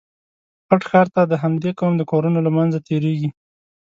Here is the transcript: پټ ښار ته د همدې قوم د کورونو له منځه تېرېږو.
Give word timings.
پټ 0.67 0.81
ښار 0.89 1.07
ته 1.15 1.21
د 1.31 1.33
همدې 1.43 1.71
قوم 1.79 1.93
د 1.97 2.01
کورونو 2.11 2.39
له 2.45 2.51
منځه 2.57 2.77
تېرېږو. 2.87 3.29